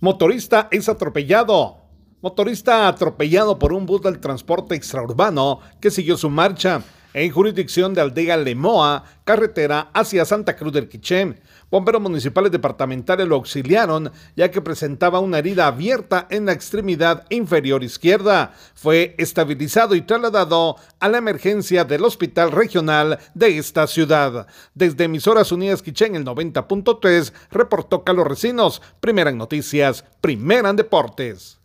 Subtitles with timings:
[0.00, 1.78] Motorista es atropellado.
[2.20, 6.82] Motorista atropellado por un bus del transporte extraurbano que siguió su marcha
[7.14, 11.36] en jurisdicción de Aldea Lemoa, carretera hacia Santa Cruz del Quiché.
[11.70, 17.84] Bomberos municipales departamentales lo auxiliaron ya que presentaba una herida abierta en la extremidad inferior
[17.84, 18.54] izquierda.
[18.74, 24.46] Fue estabilizado y trasladado a la emergencia del Hospital Regional de esta ciudad.
[24.74, 30.76] Desde Emisoras Unidas Quiché en el 90.3 reportó Carlos Recinos, primera en noticias, primera en
[30.76, 31.57] deportes.